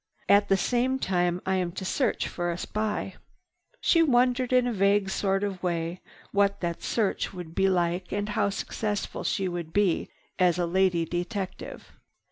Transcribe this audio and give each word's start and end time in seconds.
At 0.27 0.49
the 0.49 0.57
same 0.57 0.97
time 0.97 1.43
I 1.45 1.57
am 1.57 1.71
to 1.73 1.85
search 1.85 2.27
for 2.27 2.49
a 2.49 2.57
spy." 2.57 3.17
She 3.81 4.01
wondered 4.01 4.51
in 4.51 4.65
a 4.65 4.73
vague 4.73 5.11
sort 5.11 5.43
of 5.43 5.61
way 5.61 6.01
what 6.31 6.59
that 6.61 6.81
search 6.81 7.35
would 7.35 7.53
be 7.53 7.69
like 7.69 8.11
and 8.11 8.29
how 8.29 8.49
successful 8.49 9.23
she 9.23 9.47
would 9.47 9.71
be 9.73 10.09
as 10.39 10.57
a 10.57 10.65
lady 10.65 11.05
detective. 11.05 11.91